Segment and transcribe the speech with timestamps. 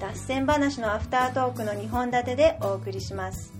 [0.00, 3.52] 脱線話のアフタートークの2本立てでお送りします。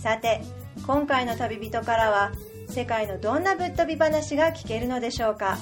[0.00, 0.40] さて
[0.86, 2.32] 今回の旅人からは
[2.68, 5.58] 世界のどんなぶっ飛び話が聞けるのでしょうか？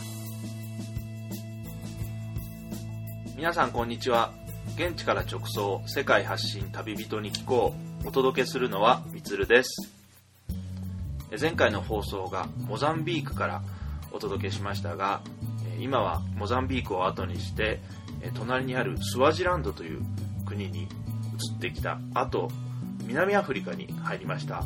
[3.37, 4.33] 皆さんこんにちは。
[4.77, 9.91] 現地から直送世界発信旅人に聞こうお届けするのはみつるです。
[11.41, 13.63] 前回の放送がモザンビークから
[14.13, 15.23] お届けしましたが
[15.79, 17.81] 今はモザンビークを後にして
[18.35, 20.01] 隣にあるスワジランドという
[20.47, 20.87] 国に移
[21.57, 22.01] ってきた。
[22.15, 22.49] 後
[23.07, 24.65] 南アフリカに入りました。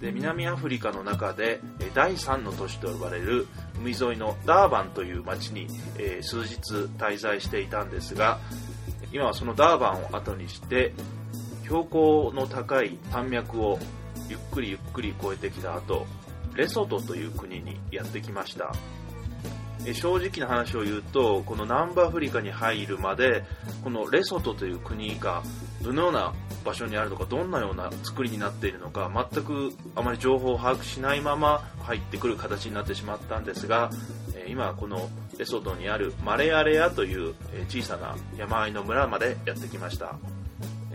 [0.00, 1.60] で南アフリカの中で
[1.94, 3.48] 第3の都市と呼ばれる
[3.80, 5.66] 海沿いのダーバンという町に、
[5.98, 6.58] えー数日
[6.98, 8.38] 滞在していたんですが
[9.12, 10.92] 今はそのダーバンを後にして
[11.64, 13.78] 標高の高い山脈を
[14.28, 16.06] ゆっくりゆっくり越えてきた後
[16.54, 18.72] レソトという国にやってきました。
[19.94, 23.44] 正直な話を言うとこの南部アフリカに入るまで
[23.82, 25.42] このレソトという国が
[25.82, 33.90] どのような場所にあるのかどんなような作りになっているのか全くあまり情報を把握しないまま入ってくる形になってしまったんですが
[34.48, 37.34] 今このレソトにあるマレアレアという
[37.68, 40.16] 小さな山あいの村までやってきました。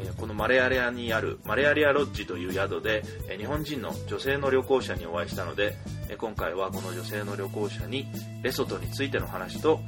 [0.03, 5.75] えーこのマレアレアにあるマレアレアロッジという宿でえー日本人の女性の旅行者にお会いしたので
[6.09, 8.05] えー今回はこの女性の旅行者に
[8.41, 9.79] レソトについての話と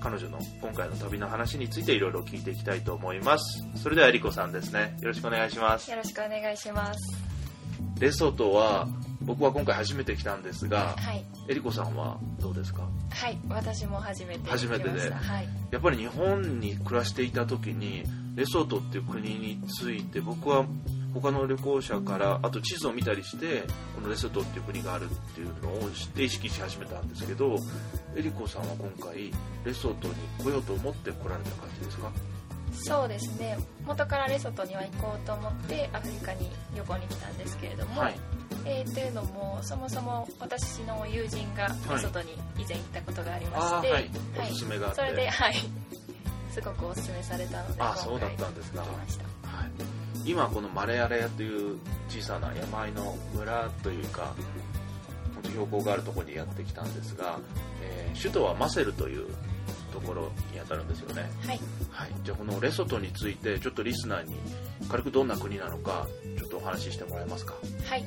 [0.00, 3.64] 彼女の今回の旅の話についていろいろ聞いていきたいと思います。
[3.82, 4.94] それではえりこさんですね。
[5.00, 5.90] よろしくお願いします。
[5.90, 7.00] よろしくお願いします。
[7.98, 8.86] レソトは
[9.22, 11.24] 僕は今回初めて来たんですがはい。
[11.48, 12.82] えりこさんはどうですか？
[13.10, 13.38] はい。
[13.48, 15.48] 私も初めて初めてではい。
[15.70, 18.04] やっぱり日本に暮らしていた時に
[18.34, 20.64] レソトっていう国について僕は
[21.14, 23.62] 他の旅行者からあと地図を見たりして
[23.94, 27.56] このレソトっていう国があるっていうのを知って意識し始めたんですけど
[28.14, 29.32] エリコさんは今回
[29.64, 30.14] レソトに
[30.44, 32.10] 来ようと思って来られた感じですか？
[32.84, 33.58] そうですね。
[33.86, 38.14] 元からレソトには行こうと思ってアフリカに旅行に来たんですけれども、はい。
[38.64, 44.10] えーというのもそもそも私の友人がレソトに以前行ったことがありまして、ああはい。
[44.50, 45.54] おすすめがあって、それではい。
[46.50, 48.82] すごくおすすめされたのであそうだったんですか。
[48.82, 49.24] 来ました。
[49.24, 54.34] はい、今このマレアレアという小さな山あいの村というか
[55.44, 57.38] 標高があるところにやってきたんですが、
[57.82, 59.26] えー首都はマセルという
[59.92, 61.60] ところに当たるんですよね、はい。
[61.90, 64.34] はい、じゃあこのレソトについてちょっとリスナーに
[64.90, 66.06] 軽くどんな国なのか
[66.38, 67.54] ちょっとお話ししてもらえますか？
[67.88, 68.04] はい。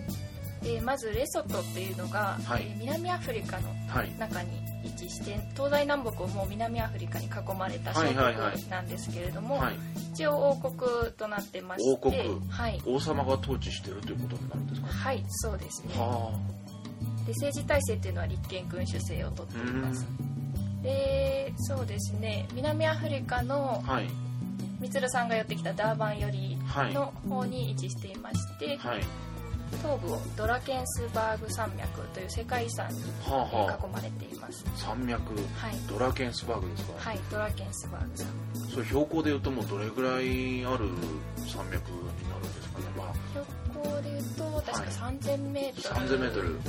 [0.62, 2.68] でまずレソトっていうのが、はい。
[2.70, 4.12] えー南アフリカのはい。
[4.20, 4.50] 中に
[4.84, 8.58] 位置して東西南北をもう南アフリカに囲まれた小はいはいはい。
[8.58, 9.76] 国なんですけれども、はい。
[10.14, 12.16] 一応王国となってまして王国。
[12.50, 14.88] はい、王様が統治してるということになるんですか？
[14.88, 15.94] はい、そうですね。
[15.96, 16.32] は
[17.26, 20.06] で政治体制っていうのは立憲君主制をとっています
[20.82, 24.10] でそうですね南アフリカのあはい。
[24.80, 26.94] みつるさんが寄ってきたダーバン寄りはい。
[26.94, 29.02] の方に位置していまして、はい。
[29.82, 33.86] 東部をドラケンスバーグ山脈という世界遺産にはあはあ。
[33.86, 34.64] 囲まれています。
[34.78, 35.36] 山脈。
[35.36, 35.74] はい。
[35.90, 40.86] ドラケンスバーグですか、はいドラケンスバーグ山脈それ標高でいうともうどれぐらいある
[41.48, 46.60] 山脈になるんですかね、まあ、標高でいうと確か3000メートル 3000m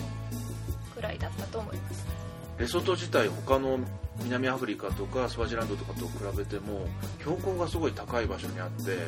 [0.95, 2.20] くらいだったと思います
[2.61, 3.79] レソト自体他の
[4.23, 6.87] 南アフリカとかスワジランドとかと比べても
[7.21, 8.99] 標高がすごい高い場所にあって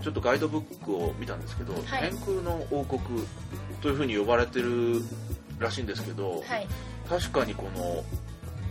[0.00, 2.10] ちょっとガイドブックを見たんですけど、はい。
[2.10, 3.00] 天空の王国
[3.82, 5.02] というふうに呼ばれてる
[5.58, 6.66] らしいんですけど、はい。
[7.08, 8.04] 確かにこの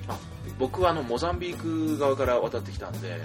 [0.08, 0.18] あ
[0.58, 3.20] 僕はあのモザンビーク側から渡ってきたんで、はい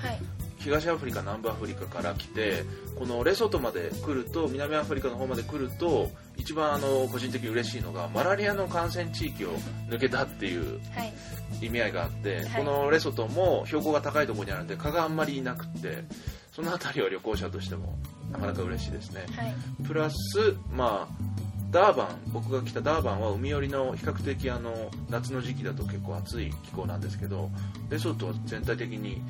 [0.64, 2.64] 東アフリカ南部アフリカから来て
[2.98, 9.50] このレソトまで来ると南アフリカの方まで来ると一番あの個人的に嬉しいのがマラリアの感染地域を
[9.88, 11.12] 抜けたっていうはい。
[11.60, 12.64] 意味合いがあって、はい。
[12.64, 16.04] このレソトも標高が高いところにあるんで蚊があんまりいなくって
[16.52, 17.96] その辺りは旅行者としても
[18.32, 19.26] なかなか嬉しいですね。
[19.36, 19.54] はい。
[19.86, 27.50] プラスまあダーバン僕が来たダーバンは海寄りの比較的あの夏の時期だと結構暑い気候なんですけど
[27.90, 29.20] レソトは全体的に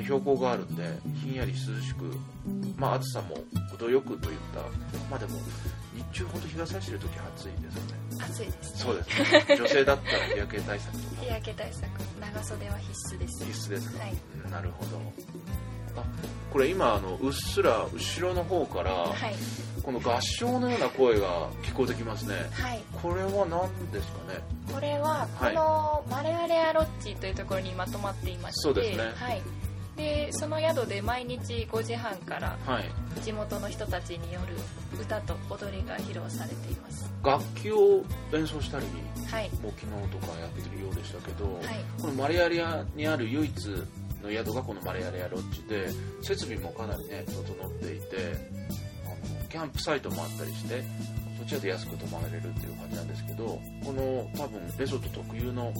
[0.00, 0.82] みんな標高があるんで
[1.22, 2.04] ひんやり涼しく
[2.76, 3.36] まあ暑さも
[3.70, 4.60] 程よくといった
[5.10, 5.38] まあでも
[5.94, 8.24] 日中ほど日が差してる時は暑いですよね。
[8.24, 8.80] 暑いですね。
[8.80, 9.08] そうです
[9.48, 9.56] ね。
[9.58, 11.22] 女性だったら日焼け対策とか。
[11.22, 11.84] 日焼け対策。
[12.20, 13.44] 長袖は必須です。
[13.44, 14.14] 必須ですか、はい。
[14.44, 15.00] うんなるほど。
[16.52, 19.34] これ今あのうっすら後ろの方から、はい。
[19.82, 22.34] この合唱のような声が聞こえてきますね。
[22.52, 22.82] はい。
[23.02, 24.40] これは何ですかね？
[24.72, 25.54] これはこはい。
[25.54, 29.12] のマレアレアロッジというところにまとまっていましてそうですね。
[29.16, 29.42] はい、
[30.00, 32.84] でその宿で毎日5時半からはい。
[33.20, 34.54] 地元の人たちによる
[34.98, 37.12] 歌と踊りが披露されています。
[37.22, 38.02] 楽器を
[38.32, 38.86] 演奏したり
[39.30, 39.50] はい。
[39.62, 41.64] もう昨日とかやってるようでしたけど、はい。
[42.00, 43.54] このマレアリアにある唯一
[44.22, 45.88] の宿がこのマレアリアロッジで
[46.22, 48.06] 設備もかなりね整っていて
[49.04, 50.82] あのキャンプサイトもあったりして
[51.38, 53.44] そちらで安く泊まれるっていう感じなんですけど
[53.84, 55.72] この多分レソト特有の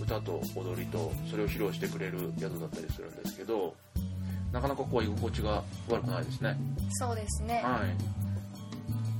[0.00, 3.74] 歌と踊りとそれを披露してくれる宿だったりするんですけど
[4.52, 6.56] なかなかこう居心地が悪くないですね。
[6.92, 7.60] そうですね。
[7.62, 7.84] は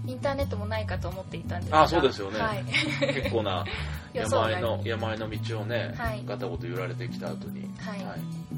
[0.06, 0.10] い。
[0.10, 1.82] インターネットもないかと思っていたんですが。
[1.82, 2.40] あそうですよね。
[2.40, 2.64] はい、
[3.12, 3.64] 結構な
[4.14, 6.22] 山あいの山あいの道をね、はい。
[6.24, 8.04] ガタゴト揺られてきた後に、はい。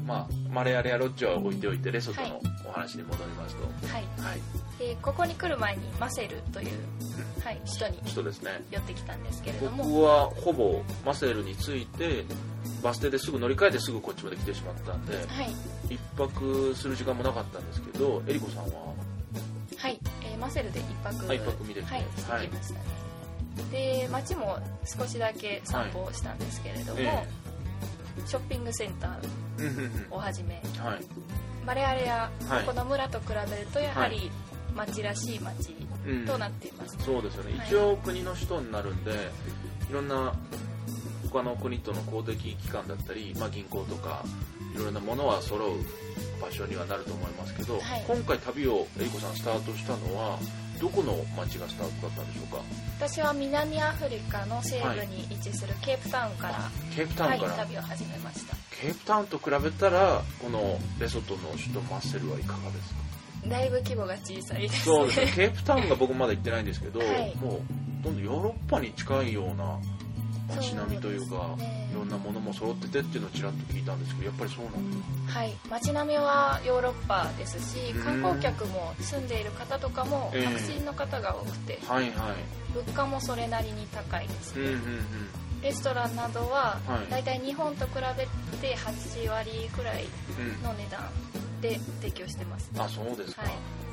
[0.05, 2.41] まあ、マレアレアロッジは置いておいてレソトのはい。
[2.65, 4.03] お話に戻りますと、はい。
[4.21, 4.39] はい、
[4.79, 6.69] でここに来る前にマセルという、
[7.43, 8.63] はい、首都に人ですね。
[8.71, 9.83] 寄ってきたんですけれども。
[9.83, 12.23] 僕はほぼマセルに着いて
[12.81, 15.23] バス停ですぐ乗り換えてすぐこっちまで来てしまったんではい、
[15.93, 18.93] 一泊する時間もなかったんですけどえりこさんは？
[19.77, 19.99] はい。
[20.23, 21.93] えーマセルで一泊あ一泊見てきて。
[21.93, 22.81] はい、きましたね、
[23.71, 27.27] で街も少しだけ散歩をしたんですけれども、え
[28.25, 30.61] ショッピングセンターをはじめ。
[30.77, 30.99] はい。
[31.65, 32.65] マレアレア、はい。
[32.65, 34.31] この村と比べるとやはり
[34.75, 35.75] 町らしい町
[36.07, 36.25] うん。
[36.25, 37.67] となっています、そうですよね、はい。
[37.67, 39.11] 一応国の首都になるんで
[39.89, 40.33] いろんな
[41.31, 44.23] 他の国との公的機関だったり、まあ、銀行とか
[44.73, 45.69] いろいろなものは揃う
[46.41, 48.03] 場所にはなると思いますけど、はい。
[48.07, 50.39] 今回旅をえりこさんスタートしたのは
[50.79, 52.61] どこの町がスタートだったんでしょうか？
[52.97, 56.59] 私は南アフリカの西部に位置するケープタウンから、
[56.95, 58.55] ケープタウンはいから、旅を始めました。
[58.81, 62.99] ケープタウンと比べたらこのレソトの首都マッセルはいかがですか？
[63.47, 65.31] だいぶ規模が小さいですそうですね。
[65.35, 67.35] ケープタウンが僕まだ行ってないんですけど、はい。
[67.37, 67.61] もう
[68.03, 69.79] どんどんヨーロッパに近いような
[70.55, 71.79] 街並みというかね。
[71.91, 74.97] いろんなものも揃っててっていうのをちらっと聞いたんですけどやっぱりそうなんで
[75.31, 75.53] すはい。
[75.71, 78.03] 街並みはヨーロッパですしうん。
[78.03, 80.45] 観光客も住んでいる方とかもええ。
[80.45, 82.13] 白人の方が多くてはいはい。
[82.73, 85.01] 物価もそれなりに高いですね、うんうんうん。
[85.63, 87.09] レストランなどははい。
[87.11, 88.27] だいたい日本と比べ
[88.59, 90.05] て8割くらい
[90.39, 91.01] うんの値段
[91.61, 92.71] で提供してます。
[92.77, 93.51] あそうですか、はい。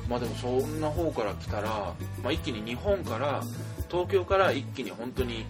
[0.09, 1.93] まあでもそんな方から来たら、
[2.23, 3.41] まあ、一気に日本から
[3.89, 5.45] 東京から一気に本当に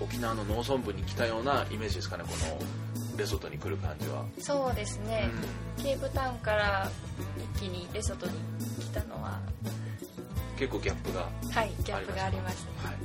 [0.00, 5.30] 沖縄の農村部に来たようなイメージですかねこのレソトに来る感じは、そうですね、
[5.78, 5.84] うん。
[5.84, 6.90] ケープタウンから
[7.56, 8.32] 一気にレソトに
[8.78, 9.40] 来たのは
[10.58, 11.20] 結構ギャップが
[11.50, 12.96] はいギャップがありましたはい、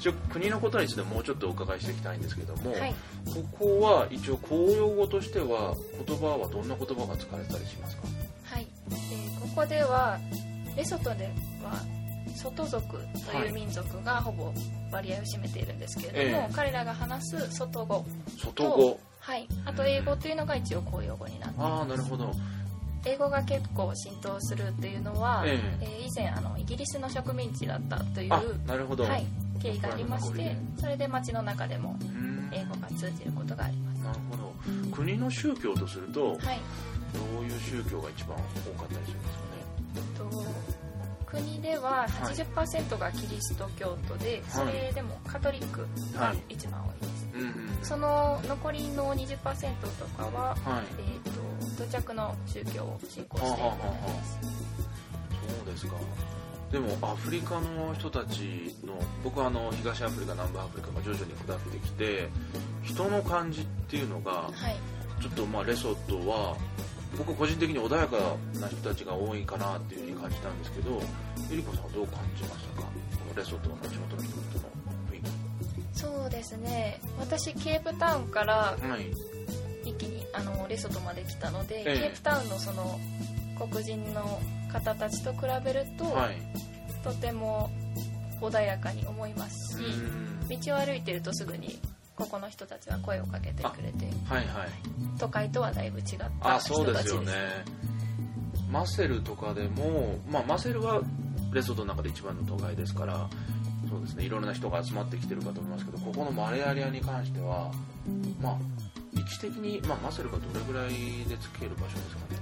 [0.00, 2.94] 一応国のことについてもうちょっとお伺いしていきたいんですけども、はい。
[3.26, 5.74] ここは一応公用語としては
[6.06, 8.02] 言葉はどんな言葉が使われたりしますか？
[8.44, 10.18] はい、えーここでは
[10.76, 11.30] レソトで
[11.62, 11.84] は
[12.34, 12.96] 外族
[13.30, 14.52] という民族がほぼ
[14.90, 16.54] 割合を占めているんですけれども、ええ。
[16.54, 18.06] 彼らが話す外語
[18.38, 18.98] 外語。
[19.18, 19.46] はい。
[19.66, 22.32] あと英語というのが一応公用語になっていああますなるほど。
[23.04, 25.58] 英語が結構浸透するっていうのは、え。
[25.82, 29.24] えー以前あのイギリスの植民地だったというあなるほど、はい、
[29.60, 31.96] 経緯がありましてそれで街の中でも
[32.52, 33.98] 英語が通じることがあります。
[34.02, 34.52] なるほど。
[34.96, 36.38] 国の宗教とすると、はい。
[37.12, 40.44] どういう宗教が一番多かったりするんですかね？
[40.44, 40.70] と
[41.26, 45.86] 国では80%がキリスト教徒で、それでもカトリック
[46.16, 50.84] が一番多いです、うんうんその残りの20%とかは、はい。
[50.98, 53.70] えー、と土着の宗教を信仰している
[55.56, 55.94] そうですか
[56.70, 62.28] でもアフリカの人たちの僕はあの東アフリカ南部アフリカが徐々に下ってきて
[62.82, 64.52] 人の感じっていうのがはい。
[65.20, 66.56] ちょっとまあレソトは
[67.18, 68.16] 僕個人的に穏やか
[68.58, 71.02] な人たちが多いかなっていうふうに感じたんですけど
[71.52, 72.88] えりこさんはどう感じましたか？
[72.88, 72.88] こ
[73.28, 74.60] のレソトの地元の人々の
[75.10, 75.22] 雰囲
[75.92, 77.00] そうですね。
[77.18, 79.10] 私ケープタウンから気はい。
[79.84, 81.98] 一気にあのレソトまで来たので、ええ。
[81.98, 82.98] ケープタウンのその
[83.58, 84.40] 黒人の
[84.72, 86.36] 方たちと比べると、はい。
[87.02, 87.70] とても
[88.40, 89.88] 穏やかに思いますし、う
[90.44, 90.48] ん。
[90.48, 91.78] 道を歩いてるとすぐに
[92.16, 94.46] ここの人たちは声をかけてくれてはいはい。
[95.18, 97.20] 都会とはだいぶ違ったあ人たちです。
[97.20, 97.32] ね。
[98.70, 101.00] マセルとかでも、まあ、マセルは
[101.52, 103.28] レソトの中で一番の都会ですから
[103.88, 104.24] そうですね。
[104.24, 107.72] いろんな人が集まってきてるかと思いますけどここのマレアリアに関しては
[108.40, 108.58] まあ
[109.14, 110.90] 位置的に、まあ、マセルがどれぐらい
[111.28, 112.40] でつける場所ですかね？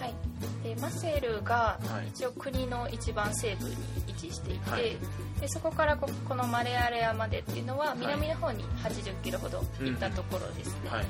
[0.00, 2.08] はい、でマセルがはい。
[2.08, 3.74] 一応国の一番西部に
[4.08, 4.96] 位置していて、はい。
[5.40, 11.06] でそこからここのマレアレアまでっていうのは南の方に80キロほど行ったところですね、はい。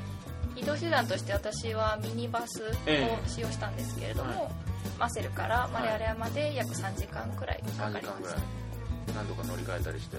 [0.57, 2.67] 移動手段として私はミニバスを
[3.27, 4.53] 使用したんですけれども、ええはい。
[4.99, 8.41] マセルからマレアレアまで約3時間くらいか3かりました
[9.17, 10.19] 何度か乗り換えたりして。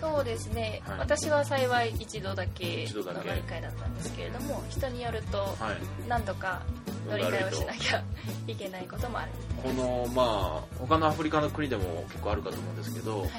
[0.00, 0.98] そうですね、はい。
[1.00, 3.02] 私は幸い一度だけ乗
[3.34, 6.08] り換えだったんですけれども人によるとはい。
[6.08, 6.62] 何度か
[7.08, 8.02] 乗り換えをしなきゃ
[8.46, 9.30] いけないこともある。
[9.62, 13.30] このまあ他のアフリカの国でも結構あるかと思うんですけど、はい。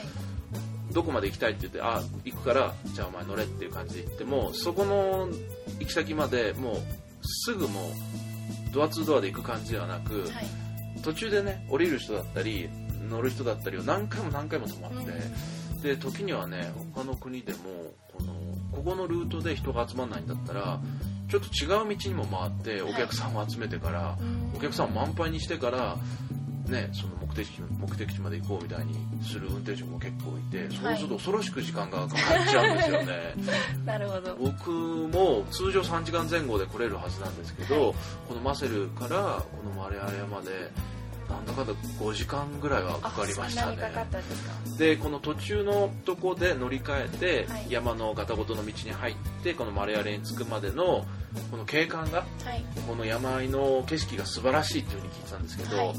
[0.92, 5.30] どこまで行きたいって言ってあ行くからじゃあお前乗れっていう感じで行ってもそこの
[5.80, 6.75] 行き先までもう
[7.24, 7.84] すぐもう
[8.74, 10.30] ドアツードアで行く感じではなく、はい。
[11.04, 12.70] 途中でね降りる人だったり
[13.08, 14.91] 乗る人だったりを何回も何回も止まっ
[15.82, 17.60] て、で時にはね他の国でも
[18.18, 18.34] この
[18.72, 20.79] ここのルートで人が集まらないんだったら
[21.29, 24.58] ちょっと違う道にも回ってお客さんを集めてから、うん。
[24.58, 25.96] お客さんを満杯にしてから、
[26.65, 33.36] ね、その目的地目的地まで行こうみたいにする運転手も結構いてそうすると恐ろしく時間がかかっちゃうんですよね。
[33.86, 34.36] なるほど。
[34.38, 37.96] 僕も通常3時間前後で来れるはずなんですけど、はい
[38.27, 40.72] このマセルからこのマレアレアまで
[41.30, 43.78] なんだかんだ5時間ぐらいはかかりましたね。
[44.78, 47.66] でこの途中のとこで乗り換えて、はい。
[47.70, 51.06] 山のガタゴトの道に入ってこのマレアレに着くまでの
[51.52, 52.64] この景観がはい。
[52.88, 55.96] この山あいの景色が素晴らしいっていうふうに聞いてたんですけど、はい。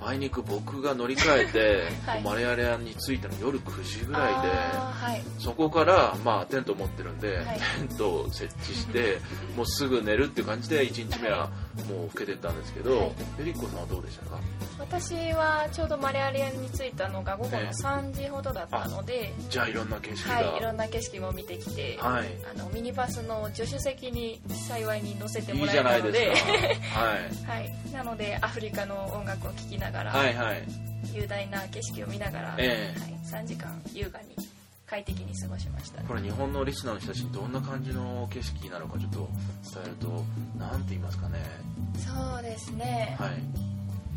[0.00, 2.22] あいにく僕が乗り換えて、 はい。
[2.22, 4.48] マレアレアに着いたの夜9時ぐらいで。
[4.48, 5.22] はい。
[5.38, 7.60] そこから、まあ、テント持ってるんで、はい。
[7.88, 9.18] テントを設置して、
[9.56, 11.50] もうすぐ寝るっていう感じで、1日目は
[11.84, 14.40] もう更けてったんですけど、はいエリッコさんはどうでしたか？
[14.78, 20.34] 私はちょうどマレアレアに着いたのが午後のええ3時ほどだったので、じゃあいろんな景色が。
[20.34, 26.34] はい、いろんな景色も見てきて、はいあのミニバスの助手席に幸いに乗せてもらえたので。
[26.92, 27.58] はい。
[27.58, 30.62] はい、なのでアフリカの音楽を聴きながら、はいはい。
[31.12, 34.48] 雄大な景色を見ながら、ええはい、3時間優雅に
[34.88, 39.28] 快適に過ごしましたこれ日本のリスナーの人たちにどんな感じの景色なのかちょっと
[39.74, 40.24] 伝えると、
[40.58, 41.38] なんて言いますかね。
[41.98, 43.30] そうですね、はい。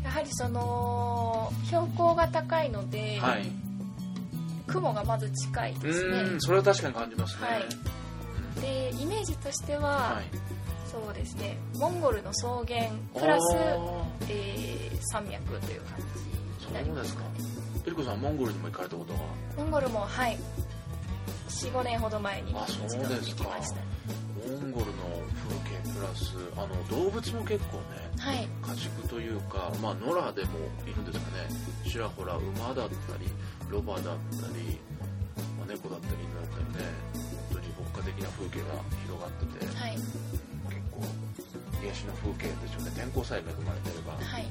[0.04, 3.52] やはりその標高が高いので、はい。
[4.66, 7.46] 雲がまず近いうですねそれは確かに感じますね。
[7.46, 7.62] はい
[8.60, 10.24] でイメージとしては、はい。
[10.86, 12.64] そうですねモンゴルの草原
[13.14, 15.98] プラス、あえー山脈という感
[16.60, 19.18] じになりそうですかますかねーエリコさん、モンゴルにも行かれたことが？
[19.56, 20.38] モンゴルもはい。
[21.48, 23.44] 45年ほど前にあそうですか。
[23.44, 23.76] きました。
[24.42, 24.92] モンゴルの
[25.46, 28.48] 風景プラスあの動物も結構ねはい。
[28.74, 31.46] 家畜というか、まあ、野良でもいるんですかね。
[31.88, 33.28] ちらほら馬だったり
[33.68, 34.10] ロバだった
[34.58, 34.80] り、
[35.58, 36.90] まあ、猫だったり犬だったりね
[37.52, 39.92] 本当に牧歌的な風景が広がっててはい。
[39.94, 40.10] 結
[40.90, 41.04] 構
[41.84, 42.90] 癒しの風景でしょうね。
[42.96, 44.14] 天候さえ恵まれてれば。
[44.14, 44.22] はい。
[44.24, 44.46] はい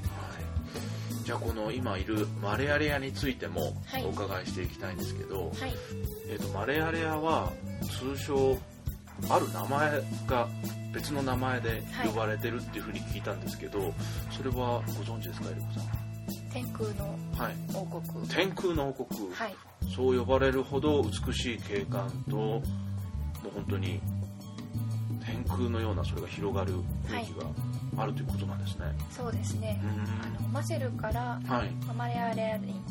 [1.24, 4.06] じゃあこの今いるマレアレアについてもはい。
[4.06, 5.74] お伺いしていきたいんですけど、はい。
[6.30, 7.52] えー、とマレアレアは
[8.00, 8.58] 通称
[9.30, 10.48] ある名前が
[10.94, 13.94] 別の名前で呼ばれてるっていうふうに聞いたんですけど、
[14.32, 15.82] それはご存知ですかエリコさ
[16.54, 17.56] 天空のんはい。
[17.74, 18.28] 王国。
[18.28, 19.56] 天空の王国、はい。
[19.96, 22.62] そう呼ばれるほど美しい景観ともう
[23.54, 24.00] 本当に
[25.26, 26.74] 天空のようなそれが広がる
[27.08, 27.46] 雰囲気が
[27.98, 29.80] あるということなんですね、そうですね。
[29.84, 29.88] う
[30.40, 31.72] あのマセルからんはい。
[31.96, 32.82] マレアレアに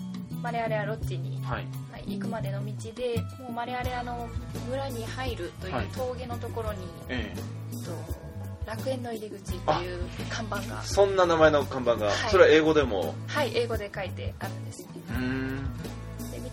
[0.42, 1.66] マレアレアロッジに、はい。
[1.92, 4.28] はい、行くまでの道でもうマレアレアの
[4.69, 5.87] 村に入るというはい。
[5.88, 6.78] 峠のところに、
[7.09, 7.38] ええ。
[7.38, 8.21] えっと
[8.66, 10.83] 楽園の入り口という看板が。
[10.83, 12.14] そんな名前の看板が、はい。
[12.30, 13.14] それは英語でも。
[13.26, 14.83] はい英語で書いてあるんです。
[14.83, 15.50] ねうーん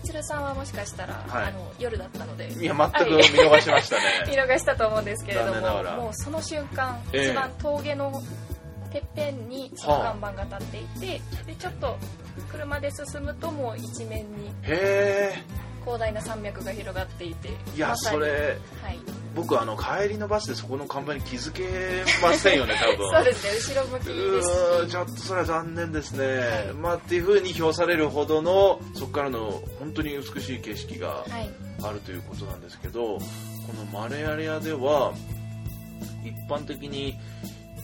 [0.08, 1.48] つるさんはもしかしたら、はい。
[1.48, 2.50] あの夜だったので。
[2.50, 3.96] いや全く見逃しました
[4.26, 7.28] 見ね逃したと思うんですけれどももうその瞬間、ええ。
[7.28, 8.22] 一番峠の
[8.90, 11.98] てっぺんにその看板が立っていて、でちょっと
[12.50, 14.50] 車で進むともう一面に
[15.80, 18.98] 広大な山脈が広がっていていやそれはい。
[19.34, 23.10] 僕あの帰りのバスでそこの看板に気づけませんよね 多分。
[23.10, 24.50] そうですね後ろ向きうです。
[24.88, 26.32] ちょっとそれは残念ですね、は
[26.70, 31.50] いまあっていう風に評されるほどのそこからの本当に美しい景色がはい。
[31.82, 33.20] あるということなんですけどこ
[33.76, 35.12] のマレアレアでは
[36.24, 37.16] 一般的に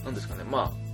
[0.03, 0.85] 何ですかねまあ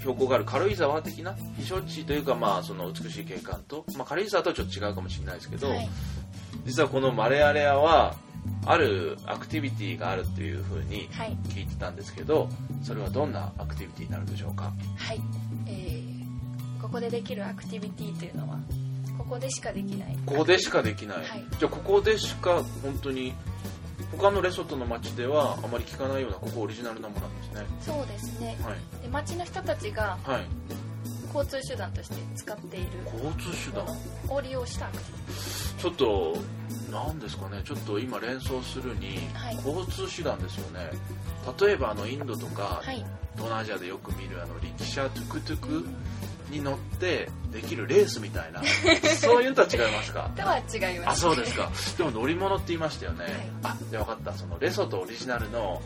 [0.00, 5.88] 標高がある軽井沢的な避暑地というかまあその美しい景観と、まあ、軽井沢とはちょっと違うかもしれないですけど、はい
[6.68, 8.14] 実はこのマレアレアは
[8.66, 11.36] あるアクティビティがあるっていう風にはい。
[11.48, 12.48] 聞いてたんですけど
[12.82, 14.72] それはどんなアクティビティになるんでしょうか？
[14.96, 15.20] はい、
[15.66, 16.18] えー
[16.80, 18.58] ここでできるアクティビティというのは
[19.18, 20.16] ここでしかできない。
[20.24, 21.44] ここでしかできない、はい。
[21.58, 23.34] じゃあここでしか本当に
[24.16, 27.66] 他のレソトの街ではあまり聞かないようなここオリジナルなものなんですね。
[27.80, 28.56] そうですね。
[28.62, 29.02] はい。
[29.02, 30.44] で町の人たちがはい。
[31.34, 33.86] 交通手段として使っている交通手段。
[34.34, 36.38] を利用したアクティビちょっと
[36.90, 39.56] 何ですかねちょっと今連想するに、はい。
[39.56, 40.90] 交通手段ですよね。
[41.60, 43.04] 例えばあのインドとか、はい。
[43.34, 45.86] 東南アジアでよく見るあの力車トゥクトゥク
[46.50, 48.62] に乗ってできるレースみたいな。
[49.20, 50.30] そういうのとは違いますか？
[50.36, 51.08] とは違います。
[51.10, 51.70] あそうですか。
[51.96, 53.32] でも乗り物って言いましたよね、はい。
[53.64, 54.32] あじゃあ分かった。
[54.38, 55.80] そのレソトオリジナルの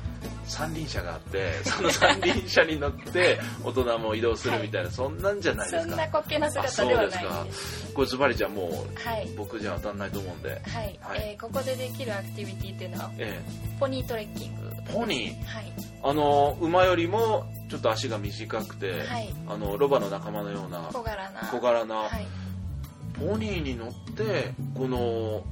[0.47, 5.91] 三輪車があってその三輪車に乗って 大人も移動するみたいな、そんなんじゃないですか。
[5.91, 7.93] そんな滑稽な姿ではないです。
[7.95, 9.29] これズバリじゃあもうはい。
[9.37, 10.51] 僕じゃ当たんないと思うんで。
[10.51, 11.21] はい、はい。
[11.31, 13.41] えーここでできるアクティビティっていうのはえ
[13.81, 14.71] ポニートレッキング。
[14.89, 15.45] えポニー？
[15.45, 15.73] はい。
[16.05, 19.35] あの馬よりもちょっと足が短くて、はい。
[19.49, 21.41] あのロバの仲間のような小柄な。
[21.41, 22.27] 小柄な、はい。
[23.19, 25.43] ポニーに乗ってこの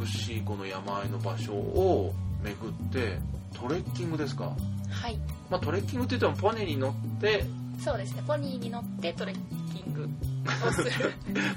[0.00, 2.12] 美しいこの山あいの場所を
[2.42, 3.20] 巡って
[3.54, 4.46] トレッキングですか、
[4.90, 5.16] はい。
[5.48, 7.44] まあ、トレッキングって言ってもポニーに乗って
[7.78, 8.24] そうですね。
[8.26, 10.08] ポニーに乗ってトレッキング
[10.68, 10.90] をする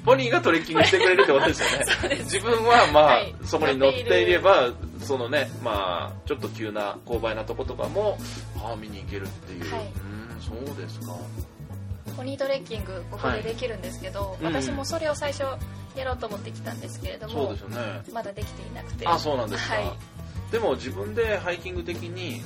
[0.04, 1.84] ポニーがトレッキングしてくれるってことですよね。
[2.00, 2.24] そうです。
[2.24, 3.34] 自分はまあ、はい。
[3.44, 8.18] そこに乗っていればそのねまあちょっと急な勾配なとことかも
[8.62, 9.82] ああ見に行けるっていう、はい。
[9.82, 11.14] うーんそうですか。
[12.16, 15.42] ポニートレッキングここでできるんですけど、うん私もそれを最初
[15.96, 18.02] やろうと思ってきたんですけれどもそうですよね。
[18.12, 19.06] まだできていなくて。
[19.06, 19.84] あそうなんですか、はい。
[20.52, 22.42] でも自分でハイキング的に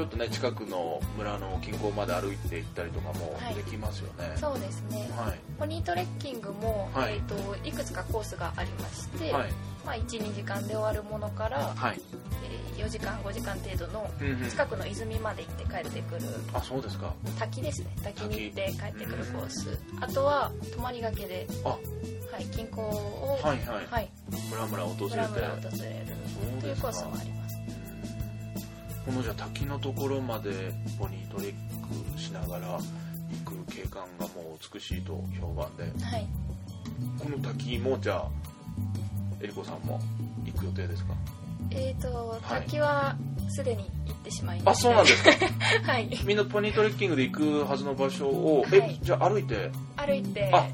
[0.00, 3.54] ちょっとね近くの村の近郊まで歩いて行ったりとかもはい。
[3.54, 5.10] できますよね、そうですね。
[5.14, 5.38] はい。
[5.58, 7.16] ポニートレッキングも、はい。
[7.16, 9.50] いえー、といくつかコースがありまして、はい。
[9.84, 12.00] まあ、12時間で終わるものから、はい、
[12.44, 14.48] えー4時間5時間程度のうんうん。
[14.48, 16.22] 近くの泉まで行って帰ってくる。
[16.54, 17.12] あそうですか。
[17.38, 17.88] 滝ですね。
[18.02, 19.78] 滝に行って帰ってくるコース。
[20.00, 21.68] あとは泊まりがけで、あ。
[21.68, 21.78] は
[22.40, 23.86] い、近郊を、はいはい。
[23.90, 24.10] はい、
[24.48, 25.16] 村々訪れて。
[25.16, 26.60] 村々訪れる。
[26.62, 27.39] というコースもあります
[29.06, 30.50] このじゃあ滝のところまで
[30.98, 31.54] ポニートレッ
[32.14, 32.78] クしながら
[33.44, 36.26] 行く景観がもう美しいと評判ではい。
[37.22, 38.28] この滝もじゃあ
[39.40, 40.00] えりこさんも
[40.44, 41.14] 行く予定ですか？
[41.70, 42.40] えーとはい。
[42.62, 43.16] 滝は
[43.48, 45.30] すでに行ってしまいましてあそうなんですか？
[45.92, 46.08] はい。
[46.24, 48.78] みんなポニートレッキングで行くはずの場所を、はい。
[48.80, 49.70] えじゃあ歩いて？
[49.96, 50.50] 歩いて。
[50.52, 50.66] あ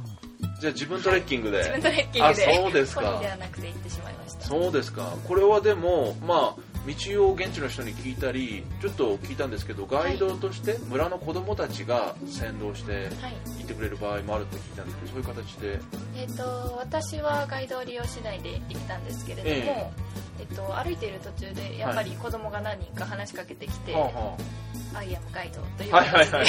[0.61, 2.47] じゃあ自分トレッキングで、自分トレッキングで。
[2.47, 3.01] あそうですか。
[3.03, 4.47] ポニーではなくて行ってしまいました。
[4.47, 5.15] そうですか。
[5.29, 13.37] これはでもまあ道を現地の人に聞いたりちょっと聞いたんですけどガイドとして村の子供たちが先導してはい。
[13.59, 15.81] 行ってくれる場合もあるって聞いたんですけどそういう形で。
[16.17, 19.93] えー、と私はガイドを利用しないで行ったんですけれども、え
[20.41, 20.43] え。
[20.45, 24.37] っと歩いている途中でやっぱり子供が何人か話しかけてきてはあは
[24.97, 26.47] 「I am guide」というはいはいはいはい。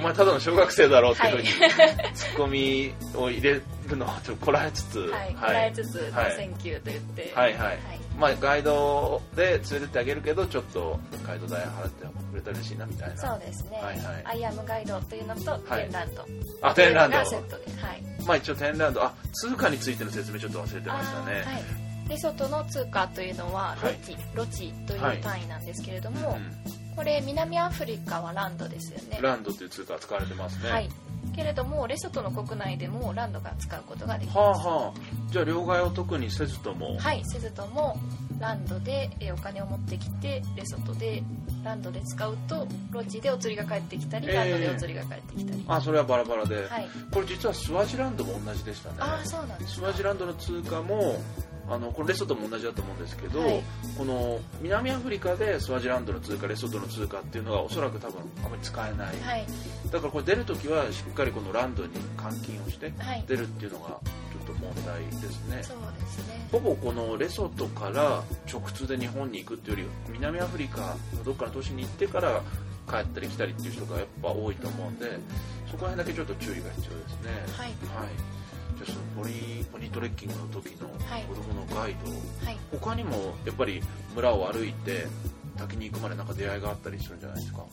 [0.00, 3.62] お前ただの小学生だろうっていうふうに、はツッコミを入れる
[3.96, 6.36] のはちょっとこらえつつ、はい、はこらえつつ、はい。
[6.36, 7.66] センキューと言って、はいはい。
[7.66, 7.78] はい。
[8.18, 13.16] まあ、ガイドで連れてってあげるけどちょっとガイド代払ってくれたら嬉しいなみたいな。
[13.16, 14.22] そうですね、はいはい。
[14.24, 15.82] I am guide というのと、はい。
[15.82, 16.26] Ten rand。
[16.62, 17.16] あテンランド。
[17.16, 19.04] がセットで、はい、まあ一応テンランド。
[19.04, 21.34] あ通貨についての説明ちょっと忘れてましたね。
[21.34, 21.44] はい、
[22.08, 23.92] レソトの通貨というのははい。
[23.92, 29.20] ロチ、ロチという単位なんですけれども、うこれ南アフリカはランドですよね。
[29.20, 30.68] ん、ランドっていう通貨が使われてますね。
[30.68, 30.88] はい。
[31.32, 34.66] けれどもレソトの国内でもランドが使うことができはあます。
[34.66, 37.96] はあじゃあ両替を特にせずとも、はいせずとも
[38.40, 41.22] ランドでえーお金を持ってきてレソトで
[41.62, 44.34] ランドで使うとロチでお釣りが返ってきたり、えー。
[44.34, 45.64] ランドでお釣りが返ってきたり。
[45.68, 46.88] あそれはバラバラで、はい。
[47.12, 48.96] これ実はスワジランドも同じでしたね。
[48.98, 51.20] ああそうなんですスワジランドの通貨も
[51.70, 53.62] あのこれレソトも同じだと思うんですけど、はい。
[53.96, 59.46] この南アフリカでスワジランドの通貨レソトの通貨っていうのがおそらく多分あまり使えない、はい。
[59.90, 63.24] だからこれ出るときはしっかりこのランドに換金をしてはい。
[63.26, 63.98] 出るっていうのがちょっ
[64.46, 65.62] と問題ですね。
[65.62, 66.48] そうですね。
[66.50, 72.42] ほぼこのレソトから直通で日本に行くっていうより南アフリカのどっかの都市に行ってから
[72.88, 75.18] 帰ったり来たりっていう人がやっぱ多いと思うんで
[75.70, 77.30] そこら辺だけちょっと注意が必要ですね。
[77.56, 77.66] はい。
[77.66, 78.37] はい
[78.84, 81.22] じゃあそのポニポニートレッキングの時のはい。
[81.24, 82.10] 子供のガイド、
[82.46, 82.58] はい。
[82.72, 83.82] 他にもやっぱり
[84.14, 85.06] 村を歩いて
[85.56, 87.64] 滝に行くまでなんか出会いがあったりするんじゃないですか？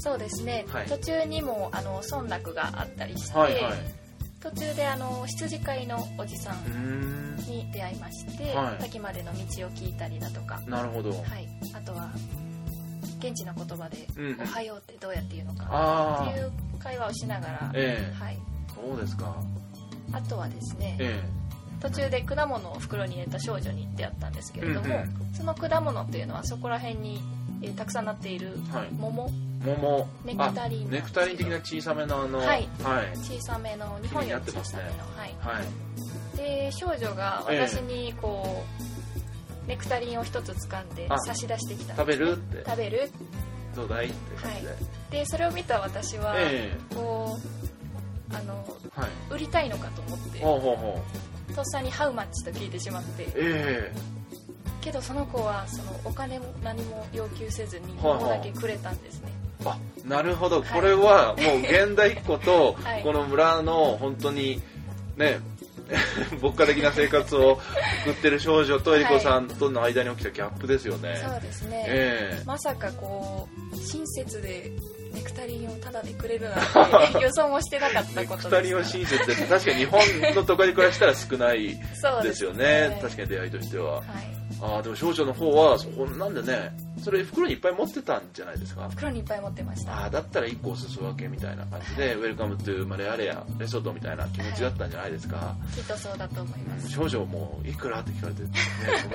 [0.00, 0.86] そうですね、はい。
[0.86, 3.72] 途中にもあの村落があったりして、はいはい。
[4.40, 8.82] 途中であの羊飼いのおじさんに出会いまして、はい。
[8.82, 12.10] 滝までの道を聞いたりだとか、なるほど、はい、あとは
[13.20, 18.22] 現地の言葉でうんうん「おはよう」ってどうやって言うのかっていう会話をしながら、ええ。
[18.22, 18.38] はい、
[18.74, 19.34] そうですか
[20.14, 21.22] あとはですね、え
[21.84, 27.22] 途中で果物を袋に入れた少女に出会ったんですけれども、うんうその果物っていうのはそこら辺に、
[27.62, 28.88] えーたくさんなっているえはい。
[28.92, 29.30] 桃。
[29.64, 30.08] 桃。
[30.24, 32.68] ネクタリンあネクタリン的な小さめのあのはい。
[32.82, 36.36] はい、小さめの日本より小さめの、はい、はい。
[36.36, 38.64] で少女が私にこ
[39.66, 42.64] う、ネクタリンを一つ掴んであ差し出してきたん食べるって。
[42.64, 43.10] 食べる。
[43.74, 44.62] どうだいって感じ
[45.10, 47.63] で、でそれを見た私は、えこあのはい
[49.34, 51.02] 売りたいのかと思ってほうほうほ
[51.50, 51.54] う。
[51.54, 53.26] とっさに「ハウマッチ」と聞いてしまって。
[53.34, 53.92] え
[54.80, 59.32] けどその子はそのお金も何も要求せずに物だけくれたんですね。
[59.60, 60.62] えあなるほど。
[60.62, 63.02] これはもう現代っ子と はい。
[63.02, 64.62] この村の本当に
[65.16, 65.40] ね
[66.40, 67.58] 牧歌的な生活を
[68.04, 72.42] 送ってる少女とえりこさんとの間に起きたギャップですよね、 そうですね、ええ。
[72.46, 74.72] まさかこう親切で
[75.14, 76.54] ネクタリンをタダでくれるな
[77.08, 80.00] んて 予想もしてなかったこと二人はです親切です確かに日本
[80.34, 81.76] の都会で暮らしたら少ない
[82.22, 82.98] ですよね。
[83.00, 83.94] 確かに出会いとしては。
[83.96, 84.04] はい。
[84.60, 86.70] ああでも少女の方はそこなんでね
[87.02, 88.88] それ袋にいっぱい持ってたんじゃないですか？
[88.90, 89.92] 袋にいっぱい持ってました。
[89.92, 96.90] ああだったら1個お裾分けみたいな感じで、ウェルカムトゥマレアレアレソトみたいな気持ちだったんじゃないですか、きっとそうだと思います。
[96.90, 98.48] 少女もいくらって聞かれて、ね、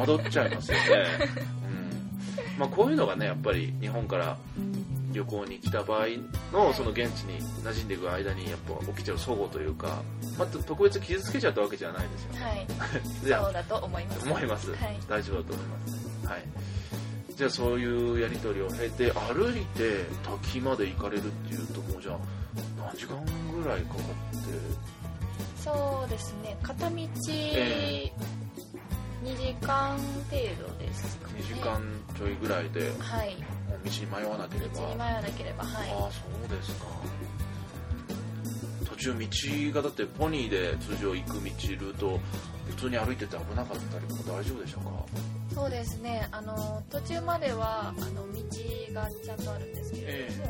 [0.05, 0.83] 戸惑っちゃいますよね、
[1.63, 2.59] うん。
[2.59, 4.37] まあ、こういうのがねやっぱり日本から
[5.11, 6.07] 旅行に来た場合
[6.53, 10.01] のその現地に馴染んでいく間にやっぱ起きちゃう齟齬というか、
[10.37, 12.33] まあ、特別傷つけちゃったわけじゃないですよ。
[12.33, 12.67] ねはい。
[13.25, 14.25] じゃあそうだと思います。
[14.27, 14.99] 思います、はい。
[15.07, 16.43] 大丈夫だと思います、はい、
[17.35, 22.17] じゃあそういうやり取りを経て歩いて滝まで行かれるっていうともうじゃあ
[22.77, 24.49] 何時間ぐらいかかって？
[25.63, 26.57] そうですね。
[26.63, 26.95] 片道
[27.29, 28.11] え
[29.23, 29.97] 2時間
[30.29, 31.39] 程度ですかね。
[31.41, 31.81] 2時間
[32.17, 32.91] ちょいぐらいで。
[32.99, 33.35] はい
[33.83, 34.73] 道に迷わなければ。
[34.81, 35.89] 道に迷わなければはい。
[35.89, 36.09] ああそ
[36.45, 36.85] うですか。
[38.89, 42.19] 途中道がだってポニーで通常行く道ルート
[42.67, 44.91] 普通に歩いてて危なかったりとか大丈夫でしたか？
[45.55, 46.27] そうですね。
[46.31, 48.41] あの途中まではあの道
[48.93, 50.43] がちゃんとあるんですけれども、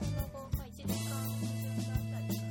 [0.00, 2.42] その後、まあ、1時間あたりか。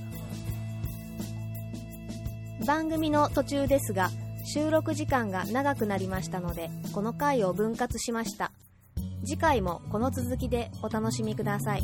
[2.59, 4.09] ら番組の途中ですが
[4.45, 8.51] 収録時間が長くなりましたのでこの回を分割しました
[9.25, 11.83] 次回もこの続きでお楽しみください。